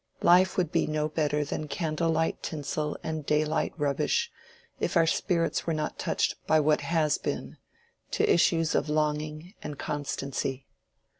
Life 0.23 0.57
would 0.57 0.71
be 0.71 0.87
no 0.87 1.07
better 1.07 1.45
than 1.45 1.67
candle 1.67 2.09
light 2.09 2.41
tinsel 2.41 2.97
and 3.03 3.23
daylight 3.23 3.71
rubbish 3.77 4.31
if 4.79 4.97
our 4.97 5.05
spirits 5.05 5.67
were 5.67 5.75
not 5.75 5.99
touched 5.99 6.33
by 6.47 6.59
what 6.59 6.81
has 6.81 7.19
been, 7.19 7.57
to 8.09 8.27
issues 8.27 8.73
of 8.73 8.89
longing 8.89 9.53
and 9.61 9.77
constancy. 9.77 10.65